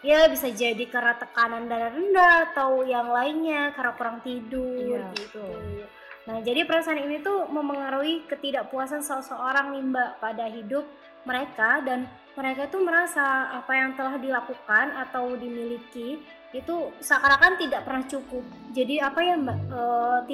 ya 0.00 0.32
bisa 0.32 0.48
jadi 0.48 0.84
karena 0.88 1.12
tekanan 1.20 1.68
darah 1.68 1.92
rendah 1.92 2.34
atau 2.52 2.80
yang 2.88 3.12
lainnya 3.12 3.76
karena 3.76 3.92
kurang 4.00 4.24
tidur 4.24 5.04
iya, 5.04 5.12
gitu. 5.12 5.44
betul. 5.44 5.84
Nah, 6.24 6.40
jadi 6.40 6.64
perasaan 6.64 7.04
ini 7.04 7.20
tuh 7.20 7.44
memengaruhi 7.52 8.24
ketidakpuasan 8.24 9.04
seseorang 9.04 9.76
nih 9.76 9.84
Mbak 9.92 10.10
pada 10.24 10.48
hidup 10.48 10.88
mereka 11.24 11.80
dan 11.84 12.06
mereka 12.34 12.66
tuh 12.66 12.82
merasa 12.82 13.54
apa 13.54 13.72
yang 13.72 13.94
telah 13.94 14.18
dilakukan 14.18 14.86
atau 15.06 15.38
dimiliki 15.38 16.18
itu 16.54 16.76
seakan-akan 17.02 17.58
tidak 17.58 17.82
pernah 17.82 18.04
cukup. 18.06 18.44
Jadi 18.74 19.02
apa 19.02 19.20
ya 19.22 19.34
Mbak 19.38 19.58
e, 19.70 19.80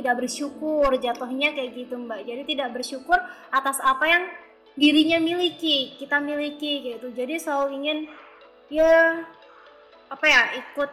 tidak 0.00 0.14
bersyukur 0.20 0.88
jatuhnya 0.96 1.52
kayak 1.56 1.70
gitu 1.76 1.96
Mbak. 1.96 2.20
Jadi 2.24 2.42
tidak 2.56 2.68
bersyukur 2.76 3.18
atas 3.52 3.80
apa 3.80 4.04
yang 4.04 4.22
dirinya 4.76 5.20
miliki, 5.20 5.96
kita 5.96 6.20
miliki 6.20 6.92
gitu. 6.92 7.12
Jadi 7.12 7.40
selalu 7.40 7.68
ingin 7.80 7.98
ya 8.72 9.24
apa 10.08 10.26
ya 10.28 10.42
ikut 10.56 10.90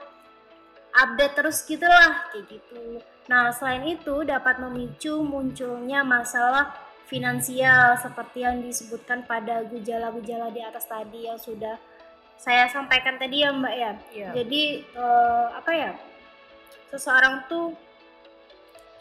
update 0.96 1.34
terus 1.36 1.63
gitulah 1.63 2.32
kayak 2.32 2.48
gitu. 2.51 3.00
Nah, 3.27 3.51
selain 3.51 3.84
itu 3.84 4.24
dapat 4.24 4.63
memicu 4.63 5.20
munculnya 5.20 6.01
masalah 6.08 6.72
finansial 7.08 7.96
seperti 7.96 8.44
yang 8.44 8.60
disebutkan 8.60 9.24
pada 9.24 9.64
gejala-gejala 9.64 10.52
di 10.52 10.60
atas 10.60 10.84
tadi 10.86 11.26
yang 11.26 11.40
sudah 11.40 11.80
saya 12.38 12.70
sampaikan 12.70 13.18
tadi 13.18 13.42
ya 13.42 13.50
Mbak 13.50 13.76
ya. 13.76 13.94
Yeah. 14.14 14.32
Jadi 14.38 14.62
uh, 14.94 15.58
apa 15.58 15.72
ya? 15.74 15.92
Seseorang 16.94 17.50
tuh 17.50 17.74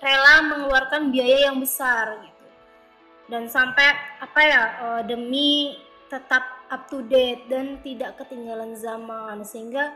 rela 0.00 0.34
mengeluarkan 0.48 1.12
biaya 1.12 1.52
yang 1.52 1.60
besar 1.60 2.16
gitu. 2.24 2.46
Dan 3.28 3.50
sampai 3.50 3.92
apa 4.22 4.40
ya? 4.40 4.62
Uh, 4.80 5.02
demi 5.04 5.76
tetap 6.06 6.64
up 6.70 6.86
to 6.88 7.02
date 7.06 7.46
dan 7.50 7.78
tidak 7.82 8.18
ketinggalan 8.18 8.74
zaman 8.78 9.42
sehingga 9.42 9.90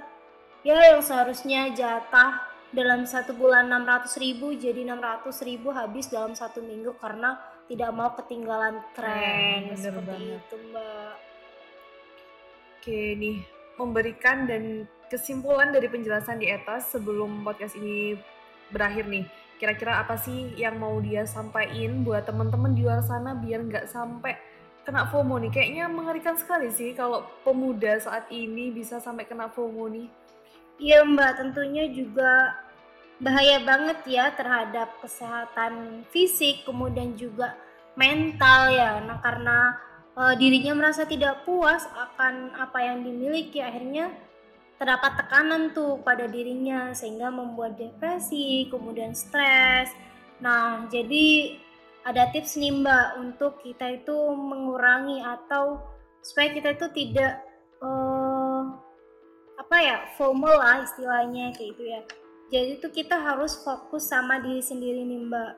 ya 0.67 0.77
yang 0.95 1.03
seharusnya 1.03 1.71
jatah 1.73 2.45
dalam 2.71 3.03
satu 3.03 3.35
bulan 3.35 3.67
600 3.67 4.23
ribu 4.23 4.55
jadi 4.55 4.87
600 4.87 5.27
ribu 5.43 5.75
habis 5.75 6.07
dalam 6.07 6.35
satu 6.39 6.63
minggu 6.63 6.95
karena 7.03 7.35
tidak 7.71 7.91
mau 7.95 8.11
ketinggalan 8.19 8.83
tren. 8.99 9.71
Seperti 9.79 10.11
banget. 10.11 10.43
itu 10.43 10.57
mbak. 10.75 11.15
Oke 12.75 13.01
nih. 13.15 13.39
Memberikan 13.79 14.51
dan 14.51 14.91
kesimpulan 15.07 15.71
dari 15.71 15.87
penjelasan 15.87 16.43
di 16.43 16.51
atas 16.51 16.91
sebelum 16.91 17.47
podcast 17.47 17.79
ini 17.79 18.19
berakhir 18.75 19.07
nih. 19.07 19.25
Kira-kira 19.63 20.03
apa 20.03 20.19
sih 20.19 20.51
yang 20.59 20.83
mau 20.83 20.99
dia 20.99 21.23
sampaikan 21.25 22.03
buat 22.03 22.27
teman-teman 22.27 22.75
di 22.75 22.83
luar 22.83 23.07
sana 23.07 23.39
biar 23.39 23.63
nggak 23.63 23.87
sampai 23.87 24.35
kena 24.83 25.07
FOMO 25.07 25.39
nih? 25.47 25.53
Kayaknya 25.55 25.85
mengerikan 25.87 26.35
sekali 26.35 26.75
sih 26.75 26.91
kalau 26.99 27.23
pemuda 27.47 28.03
saat 28.03 28.27
ini 28.35 28.75
bisa 28.75 28.99
sampai 28.99 29.29
kena 29.31 29.47
FOMO 29.47 29.87
nih. 29.87 30.09
Iya 30.81 31.05
Mbak, 31.05 31.33
tentunya 31.37 31.85
juga 31.93 32.57
bahaya 33.21 33.61
banget 33.61 34.01
ya 34.09 34.33
terhadap 34.33 34.97
kesehatan 35.05 36.03
fisik, 36.09 36.65
kemudian 36.65 37.15
juga 37.15 37.55
mental 37.95 38.73
ya. 38.73 38.97
Nah, 39.05 39.21
karena 39.21 39.77
e, 40.17 40.23
dirinya 40.41 40.73
merasa 40.73 41.05
tidak 41.05 41.45
puas 41.45 41.85
akan 41.93 42.57
apa 42.57 42.81
yang 42.81 43.05
dimiliki, 43.05 43.61
akhirnya 43.61 44.09
terdapat 44.81 45.21
tekanan 45.21 45.77
tuh 45.77 46.01
pada 46.01 46.25
dirinya 46.25 46.97
sehingga 46.97 47.29
membuat 47.29 47.77
depresi, 47.77 48.65
kemudian 48.73 49.13
stres. 49.13 49.93
Nah, 50.41 50.89
jadi 50.89 51.61
ada 52.09 52.33
tips 52.33 52.57
nih 52.57 52.73
Mbak 52.81 53.07
untuk 53.21 53.61
kita 53.61 54.01
itu 54.01 54.17
mengurangi 54.33 55.21
atau 55.21 55.85
supaya 56.25 56.49
kita 56.57 56.73
itu 56.73 56.87
tidak 56.97 57.45
uh, 57.85 58.65
apa 59.61 59.77
ya 59.85 59.97
FOMO 60.17 60.49
lah 60.49 60.81
istilahnya 60.81 61.53
kayak 61.53 61.77
gitu 61.77 61.85
ya 61.85 62.01
jadi 62.51 62.83
tuh 62.83 62.91
kita 62.91 63.15
harus 63.15 63.55
fokus 63.63 64.11
sama 64.11 64.43
diri 64.43 64.59
sendiri 64.59 65.07
nih 65.07 65.23
mbak. 65.23 65.53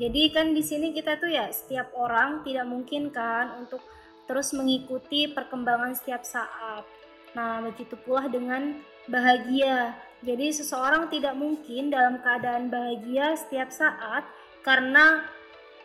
Jadi 0.00 0.22
kan 0.32 0.56
di 0.56 0.64
sini 0.64 0.96
kita 0.96 1.20
tuh 1.20 1.28
ya 1.28 1.52
setiap 1.52 1.92
orang 1.92 2.40
tidak 2.40 2.64
mungkin 2.64 3.12
kan 3.12 3.60
untuk 3.60 3.84
terus 4.24 4.56
mengikuti 4.56 5.28
perkembangan 5.28 5.92
setiap 5.92 6.24
saat. 6.24 6.88
Nah 7.36 7.60
begitu 7.60 8.00
pula 8.00 8.32
dengan 8.32 8.80
bahagia. 9.12 9.92
Jadi 10.24 10.56
seseorang 10.56 11.12
tidak 11.12 11.36
mungkin 11.36 11.92
dalam 11.92 12.24
keadaan 12.24 12.72
bahagia 12.72 13.36
setiap 13.36 13.68
saat 13.68 14.24
karena 14.64 15.28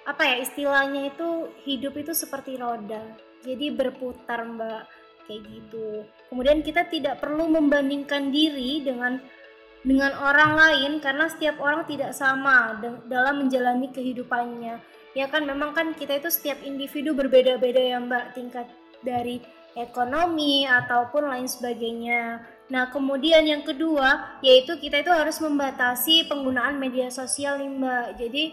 apa 0.07 0.23
ya 0.23 0.35
istilahnya 0.47 1.11
itu 1.11 1.51
hidup 1.67 1.99
itu 1.99 2.15
seperti 2.15 2.55
roda. 2.55 3.03
Jadi 3.43 3.67
berputar 3.75 4.47
mbak. 4.47 4.87
Kayak 5.27 5.43
gitu. 5.51 6.07
Kemudian 6.31 6.63
kita 6.63 6.87
tidak 6.87 7.19
perlu 7.19 7.51
membandingkan 7.51 8.31
diri 8.31 8.79
dengan 8.79 9.19
dengan 9.85 10.13
orang 10.17 10.57
lain 10.57 10.91
karena 10.99 11.29
setiap 11.29 11.61
orang 11.61 11.85
tidak 11.85 12.15
sama 12.15 12.77
dalam 13.05 13.45
menjalani 13.45 13.93
kehidupannya. 13.93 14.81
Ya 15.13 15.25
kan 15.29 15.45
memang 15.45 15.73
kan 15.73 15.97
kita 15.97 16.21
itu 16.21 16.29
setiap 16.29 16.61
individu 16.61 17.17
berbeda-beda 17.17 17.81
ya 17.81 17.97
Mbak 17.97 18.25
tingkat 18.37 18.69
dari 19.01 19.41
ekonomi 19.77 20.65
ataupun 20.65 21.29
lain 21.29 21.49
sebagainya. 21.49 22.41
Nah, 22.67 22.91
kemudian 22.91 23.45
yang 23.45 23.63
kedua 23.63 24.37
yaitu 24.41 24.75
kita 24.77 25.01
itu 25.01 25.13
harus 25.13 25.37
membatasi 25.39 26.27
penggunaan 26.27 26.81
media 26.81 27.07
sosial 27.13 27.61
nih 27.61 27.71
Mbak. 27.71 28.07
Jadi 28.17 28.43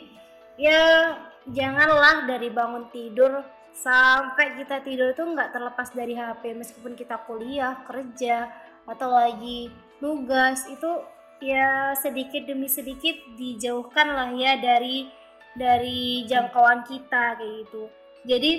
ya 0.61 1.17
janganlah 1.51 2.29
dari 2.29 2.49
bangun 2.49 2.89
tidur 2.95 3.45
sampai 3.75 4.55
kita 4.63 4.87
tidur 4.87 5.11
itu 5.11 5.25
nggak 5.27 5.51
terlepas 5.51 5.91
dari 5.91 6.15
HP 6.15 6.55
meskipun 6.55 6.95
kita 6.95 7.19
kuliah, 7.27 7.83
kerja 7.85 8.49
atau 8.87 9.11
lagi 9.11 9.73
nugas 9.99 10.69
itu 10.71 10.91
ya 11.45 11.93
sedikit 11.93 12.49
demi 12.49 12.73
sedikit 12.73 13.13
dijauhkan 13.37 14.09
lah 14.09 14.33
ya 14.33 14.57
dari 14.57 15.05
dari 15.53 16.25
jangkauan 16.25 16.83
kita 16.89 17.37
kayak 17.37 17.53
gitu. 17.69 17.85
Jadi 18.25 18.53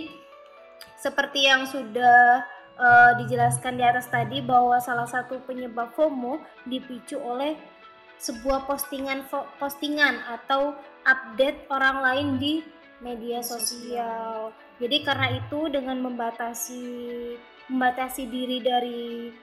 seperti 1.01 1.49
yang 1.49 1.65
sudah 1.65 2.45
uh, 2.77 3.11
dijelaskan 3.17 3.81
di 3.81 3.83
atas 3.83 4.05
tadi 4.07 4.39
bahwa 4.45 4.77
salah 4.77 5.09
satu 5.09 5.41
penyebab 5.43 5.97
FOMO 5.97 6.37
dipicu 6.69 7.17
oleh 7.17 7.57
sebuah 8.21 8.63
postingan 8.69 9.27
postingan 9.59 10.23
atau 10.23 10.77
update 11.03 11.67
orang 11.67 11.97
lain 11.99 12.27
di 12.39 12.53
media 13.03 13.43
sosial. 13.43 14.55
Jadi 14.79 15.03
karena 15.03 15.35
itu 15.35 15.67
dengan 15.67 15.99
membatasi 15.99 16.85
membatasi 17.67 18.23
diri 18.29 18.61
dari 18.61 19.33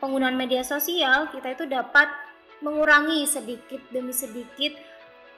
penggunaan 0.00 0.38
media 0.38 0.64
sosial, 0.64 1.28
kita 1.30 1.54
itu 1.54 1.64
dapat 1.68 2.08
mengurangi 2.62 3.26
sedikit 3.26 3.82
demi 3.90 4.14
sedikit 4.14 4.78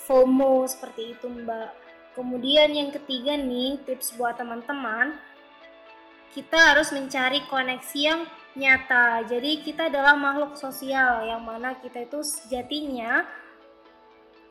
FOMO 0.05 0.69
seperti 0.69 1.17
itu, 1.17 1.27
Mbak. 1.27 1.71
Kemudian 2.15 2.71
yang 2.71 2.95
ketiga 2.95 3.35
nih, 3.35 3.81
tips 3.83 4.15
buat 4.15 4.39
teman-teman, 4.39 5.19
kita 6.37 6.75
harus 6.75 6.93
mencari 6.95 7.43
koneksi 7.49 7.99
yang 7.99 8.21
nyata. 8.55 9.27
Jadi 9.27 9.63
kita 9.67 9.91
adalah 9.91 10.15
makhluk 10.15 10.55
sosial 10.55 11.27
yang 11.27 11.43
mana 11.43 11.75
kita 11.79 12.07
itu 12.07 12.23
sejatinya 12.23 13.27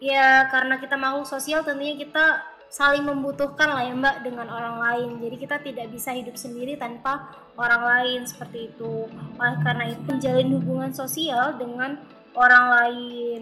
ya 0.03 0.51
karena 0.51 0.75
kita 0.84 1.00
makhluk 1.00 1.24
sosial 1.24 1.63
tentunya 1.63 1.96
kita 1.96 2.44
saling 2.68 3.08
membutuhkan 3.08 3.70
lah 3.72 3.88
ya 3.88 3.96
Mbak 3.96 4.15
dengan 4.25 4.48
orang 4.51 4.77
lain. 4.82 5.10
Jadi 5.24 5.36
kita 5.39 5.56
tidak 5.63 5.88
bisa 5.94 6.12
hidup 6.12 6.36
sendiri 6.36 6.75
tanpa 6.75 7.32
orang 7.56 7.84
lain 7.86 8.22
seperti 8.27 8.74
itu. 8.74 9.08
Oleh 9.39 9.58
karena 9.63 9.94
itu 9.94 10.01
menjalin 10.03 10.50
hubungan 10.58 10.92
sosial 10.92 11.56
dengan 11.56 12.01
orang 12.33 12.65
lain. 12.69 13.41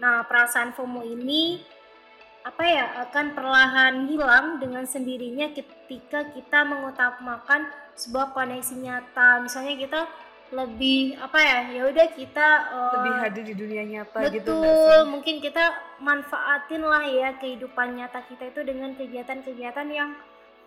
Nah, 0.00 0.26
perasaan 0.26 0.74
FOMO 0.74 1.06
ini 1.06 1.62
apa 2.44 2.60
ya 2.60 2.84
akan 3.08 3.32
perlahan 3.32 3.94
hilang 4.04 4.60
dengan 4.60 4.84
sendirinya 4.84 5.48
ketika 5.56 6.28
kita 6.28 6.60
mengutamakan 6.68 7.72
sebuah 7.96 8.36
koneksi 8.36 8.84
nyata 8.84 9.40
misalnya 9.40 9.80
kita 9.80 10.00
lebih 10.52 11.16
apa 11.16 11.40
ya 11.40 11.58
ya 11.72 11.82
udah 11.88 12.06
kita 12.12 12.48
uh, 12.68 12.92
lebih 13.00 13.12
hadir 13.16 13.44
di 13.48 13.54
dunia 13.56 13.82
nyata 13.88 14.28
gitu 14.28 14.60
betul 14.60 14.98
mungkin 15.08 15.40
kita 15.40 15.72
manfaatin 16.04 16.84
lah 16.84 17.08
ya 17.08 17.32
kehidupan 17.40 17.96
nyata 17.96 18.20
kita 18.28 18.52
itu 18.52 18.60
dengan 18.60 18.92
kegiatan-kegiatan 18.92 19.88
yang 19.88 20.12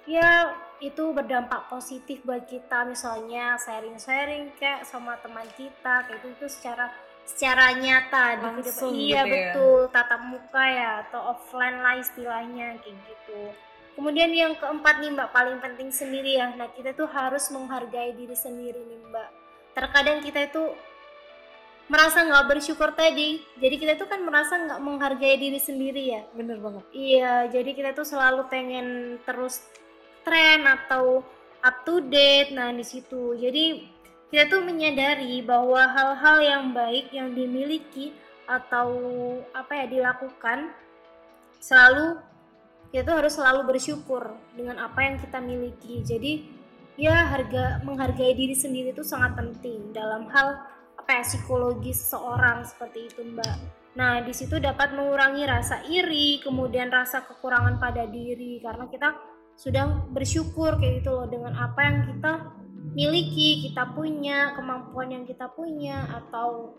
ya 0.07 0.55
itu 0.79 1.11
berdampak 1.13 1.67
positif 1.69 2.23
buat 2.23 2.47
kita. 2.47 2.87
Misalnya 2.87 3.59
sharing-sharing 3.61 4.55
kayak 4.57 4.87
sama 4.87 5.19
teman 5.21 5.45
kita 5.53 6.07
kayak 6.07 6.23
itu 6.23 6.27
itu 6.33 6.47
secara 6.49 6.89
secara 7.27 7.75
nyata 7.75 8.39
Langsung 8.39 8.95
di 8.95 9.11
iya 9.11 9.27
gitu 9.27 9.35
ya. 9.35 9.51
betul. 9.51 9.79
Tatap 9.91 10.21
muka 10.31 10.63
ya 10.63 10.91
atau 11.05 11.35
offline 11.35 11.77
lah 11.83 11.99
istilahnya 11.99 12.79
kayak 12.81 12.97
gitu. 13.03 13.41
Kemudian 13.97 14.29
yang 14.29 14.53
keempat 14.55 15.01
nih 15.01 15.09
mbak 15.11 15.33
paling 15.33 15.57
penting 15.59 15.89
sendiri 15.89 16.37
ya. 16.37 16.53
Nah 16.55 16.69
kita 16.71 16.93
tuh 16.93 17.09
harus 17.09 17.49
menghargai 17.49 18.13
diri 18.13 18.37
sendiri 18.37 18.79
nih 18.79 18.99
mbak. 19.09 19.29
Terkadang 19.73 20.21
kita 20.21 20.45
itu 20.45 20.63
merasa 21.89 22.21
nggak 22.21 22.45
bersyukur 22.45 22.93
tadi. 22.93 23.41
Jadi 23.57 23.75
kita 23.81 23.93
tuh 23.97 24.05
kan 24.05 24.21
merasa 24.21 24.53
nggak 24.53 24.79
menghargai 24.85 25.35
diri 25.41 25.57
sendiri 25.57 26.03
ya. 26.13 26.21
Bener 26.37 26.61
banget. 26.61 26.85
Iya 26.93 27.49
jadi 27.49 27.73
kita 27.73 27.91
tuh 27.97 28.05
selalu 28.05 28.45
pengen 28.47 29.17
terus 29.25 29.65
tren 30.27 30.67
atau 30.67 31.23
up 31.63 31.77
to 31.87 32.03
date 32.03 32.51
nah 32.51 32.75
di 32.75 32.83
situ. 32.83 33.39
Jadi 33.39 33.87
kita 34.27 34.51
tuh 34.51 34.59
menyadari 34.59 35.39
bahwa 35.39 35.87
hal-hal 35.87 36.37
yang 36.43 36.63
baik 36.75 37.15
yang 37.15 37.31
dimiliki 37.31 38.11
atau 38.43 38.91
apa 39.55 39.71
ya 39.71 39.85
dilakukan 39.87 40.75
selalu 41.63 42.19
kita 42.91 43.03
tuh 43.03 43.15
harus 43.19 43.33
selalu 43.35 43.61
bersyukur 43.71 44.35
dengan 44.51 44.83
apa 44.83 44.99
yang 45.07 45.15
kita 45.15 45.39
miliki. 45.39 46.03
Jadi 46.03 46.43
ya 46.99 47.27
harga 47.31 47.79
menghargai 47.87 48.35
diri 48.35 48.55
sendiri 48.55 48.91
itu 48.91 49.07
sangat 49.07 49.39
penting 49.39 49.95
dalam 49.95 50.27
hal 50.27 50.59
apa 50.97 51.21
ya 51.21 51.23
psikologis 51.23 52.03
seorang 52.03 52.67
seperti 52.67 53.07
itu 53.07 53.23
mbak. 53.23 53.55
Nah 53.95 54.19
di 54.23 54.35
situ 54.35 54.59
dapat 54.59 54.91
mengurangi 54.91 55.47
rasa 55.47 55.87
iri 55.87 56.43
kemudian 56.43 56.91
rasa 56.91 57.23
kekurangan 57.23 57.79
pada 57.79 58.03
diri 58.03 58.59
karena 58.59 58.91
kita 58.91 59.15
sudah 59.57 60.05
bersyukur 60.13 60.77
kayak 60.77 61.01
gitu 61.01 61.17
loh 61.17 61.25
dengan 61.25 61.57
apa 61.57 61.81
yang 61.81 61.97
kita 62.13 62.33
miliki, 62.93 63.67
kita 63.67 63.89
punya, 63.91 64.53
kemampuan 64.53 65.09
yang 65.11 65.23
kita 65.25 65.49
punya 65.49 66.05
atau 66.13 66.77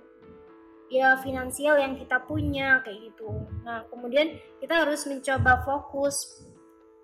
ya 0.88 1.20
finansial 1.20 1.76
yang 1.76 1.98
kita 1.98 2.22
punya 2.24 2.80
kayak 2.86 3.12
gitu. 3.12 3.44
Nah, 3.66 3.84
kemudian 3.92 4.40
kita 4.62 4.86
harus 4.86 5.04
mencoba 5.04 5.66
fokus 5.66 6.46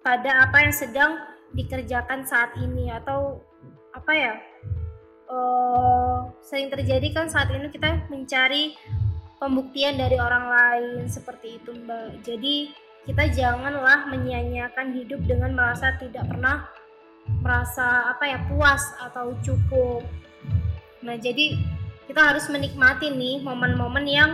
pada 0.01 0.49
apa 0.49 0.65
yang 0.65 0.75
sedang 0.75 1.13
dikerjakan 1.53 2.25
saat 2.25 2.55
ini 2.63 2.89
atau 2.95 3.43
apa 3.93 4.13
ya? 4.15 4.35
Uh, 5.25 6.31
sering 6.45 6.69
terjadi 6.69 7.11
kan 7.11 7.27
saat 7.27 7.49
ini 7.51 7.73
kita 7.73 8.07
mencari 8.13 8.77
pembuktian 9.41 9.99
dari 9.99 10.21
orang 10.21 10.47
lain 10.49 11.11
seperti 11.11 11.59
itu, 11.61 11.75
Mbak. 11.75 12.23
Jadi 12.23 12.84
kita 13.05 13.25
janganlah 13.37 14.09
menyia-nyiakan 14.09 14.97
hidup 14.97 15.21
dengan 15.29 15.53
merasa 15.53 15.93
tidak 16.01 16.25
pernah 16.25 16.69
merasa 17.41 18.13
apa 18.13 18.25
ya 18.29 18.39
puas 18.49 18.81
atau 19.01 19.37
cukup. 19.45 20.05
Nah, 21.05 21.17
jadi 21.21 21.57
kita 22.09 22.21
harus 22.21 22.49
menikmati 22.49 23.13
nih 23.13 23.41
momen-momen 23.45 24.05
yang 24.09 24.31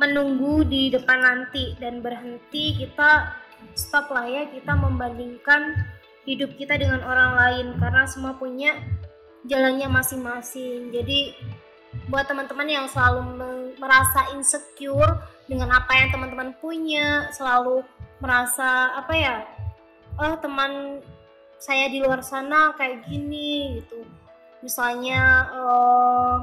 menunggu 0.00 0.64
di 0.64 0.88
depan 0.88 1.20
nanti 1.20 1.76
dan 1.76 2.00
berhenti 2.00 2.80
kita 2.80 3.36
stop 3.76 4.08
lah 4.08 4.24
ya 4.24 4.48
kita 4.48 4.72
membandingkan 4.72 5.76
hidup 6.24 6.56
kita 6.56 6.80
dengan 6.80 7.04
orang 7.04 7.36
lain 7.36 7.66
karena 7.76 8.08
semua 8.08 8.36
punya 8.36 8.80
jalannya 9.44 9.88
masing-masing. 9.88 10.92
Jadi 10.92 11.36
buat 12.06 12.26
teman-teman 12.26 12.68
yang 12.68 12.86
selalu 12.86 13.22
merasa 13.78 14.30
insecure 14.34 15.18
dengan 15.50 15.74
apa 15.74 15.90
yang 15.98 16.08
teman-teman 16.14 16.54
punya, 16.62 17.30
selalu 17.34 17.82
merasa 18.22 18.94
apa 18.94 19.14
ya, 19.16 19.36
oh 20.18 20.34
teman 20.38 21.02
saya 21.60 21.90
di 21.92 22.00
luar 22.00 22.22
sana 22.22 22.72
kayak 22.78 23.04
gini 23.06 23.82
gitu. 23.82 24.06
Misalnya 24.60 25.50
uh, 25.50 26.36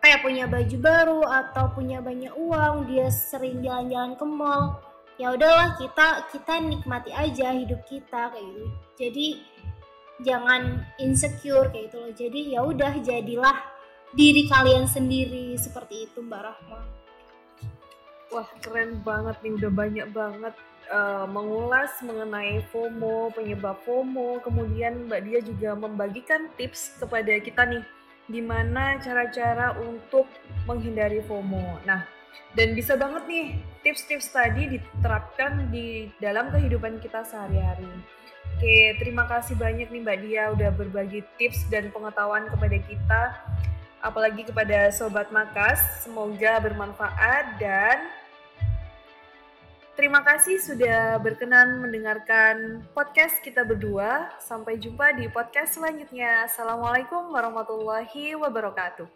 apa 0.00 0.04
ya 0.08 0.16
punya 0.24 0.44
baju 0.48 0.76
baru 0.80 1.20
atau 1.28 1.76
punya 1.76 2.00
banyak 2.00 2.32
uang 2.32 2.88
dia 2.88 3.12
sering 3.12 3.60
jalan-jalan 3.60 4.16
ke 4.16 4.24
mall 4.24 4.80
ya 5.20 5.36
udahlah 5.36 5.76
kita 5.76 6.24
kita 6.32 6.56
nikmati 6.64 7.12
aja 7.12 7.52
hidup 7.52 7.84
kita 7.84 8.32
kayak 8.32 8.46
gitu. 8.48 8.66
Jadi 8.96 9.26
jangan 10.24 10.84
insecure 11.00 11.68
kayak 11.72 11.90
gitu 11.90 11.96
loh 12.00 12.12
jadi 12.12 12.40
ya 12.56 12.60
udah 12.64 12.92
jadilah 13.00 13.56
diri 14.12 14.46
kalian 14.50 14.84
sendiri 14.90 15.54
seperti 15.56 16.10
itu 16.10 16.20
Mbak 16.20 16.42
Rahma 16.42 16.80
wah 18.30 18.48
keren 18.62 19.02
banget 19.02 19.36
nih 19.42 19.52
udah 19.58 19.72
banyak 19.72 20.06
banget 20.14 20.54
uh, 20.90 21.26
mengulas 21.30 21.90
mengenai 22.02 22.62
FOMO, 22.68 23.32
penyebab 23.32 23.78
FOMO, 23.86 24.42
kemudian 24.42 25.06
Mbak 25.06 25.20
Dia 25.24 25.40
juga 25.40 25.70
membagikan 25.78 26.50
tips 26.58 26.98
kepada 26.98 27.30
kita 27.42 27.62
nih, 27.64 27.82
gimana 28.30 28.98
cara-cara 29.02 29.78
untuk 29.78 30.26
menghindari 30.66 31.22
FOMO. 31.24 31.82
Nah, 31.86 32.04
dan 32.58 32.74
bisa 32.74 32.98
banget 32.98 33.24
nih 33.30 33.46
tips-tips 33.86 34.34
tadi 34.34 34.78
diterapkan 34.78 35.70
di 35.70 36.10
dalam 36.18 36.50
kehidupan 36.50 36.98
kita 36.98 37.22
sehari-hari. 37.22 37.86
Oke, 38.60 38.92
terima 39.00 39.24
kasih 39.24 39.56
banyak 39.56 39.88
nih 39.88 40.04
Mbak 40.04 40.18
Dia 40.20 40.52
udah 40.52 40.68
berbagi 40.76 41.24
tips 41.40 41.64
dan 41.72 41.88
pengetahuan 41.96 42.44
kepada 42.44 42.76
kita, 42.84 43.22
apalagi 44.04 44.44
kepada 44.44 44.92
Sobat 44.92 45.32
Makas. 45.32 45.80
Semoga 46.04 46.60
bermanfaat 46.60 47.56
dan 47.56 48.12
Terima 49.96 50.20
kasih 50.20 50.60
sudah 50.60 51.16
berkenan 51.24 51.80
mendengarkan 51.80 52.84
podcast 52.92 53.40
kita 53.40 53.64
berdua. 53.64 54.28
Sampai 54.36 54.76
jumpa 54.76 55.16
di 55.16 55.32
podcast 55.32 55.80
selanjutnya. 55.80 56.44
Assalamualaikum 56.44 57.32
warahmatullahi 57.32 58.36
wabarakatuh. 58.36 59.08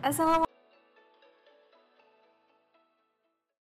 Assalamualaikum. 0.00 0.45